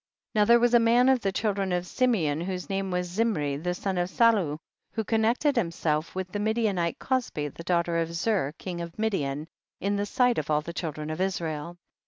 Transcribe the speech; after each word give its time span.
62. 0.33 0.39
Now 0.39 0.45
there 0.45 0.59
was 0.59 0.73
a 0.73 0.79
man 0.79 1.09
of 1.09 1.21
the 1.21 1.31
children 1.31 1.71
of 1.71 1.85
Simeon 1.85 2.41
whose 2.41 2.71
name 2.71 2.89
was 2.89 3.05
Zimri, 3.05 3.55
the 3.57 3.75
son 3.75 3.99
of 3.99 4.09
Salu, 4.09 4.57
who 4.93 5.03
connect 5.03 5.45
ed 5.45 5.55
himself 5.55 6.15
with 6.15 6.31
the 6.31 6.39
Midianite 6.39 6.97
Cosbi, 6.97 7.49
the 7.49 7.63
daughter 7.63 7.99
of 7.99 8.11
Zur, 8.15 8.51
king 8.57 8.81
of 8.81 8.97
Midian, 8.97 9.47
in 9.79 9.97
the 9.97 10.07
sight 10.07 10.39
of 10.39 10.49
all 10.49 10.61
the 10.61 10.73
children 10.73 11.11
of 11.11 11.21
Is 11.21 11.39
rael. 11.39 11.77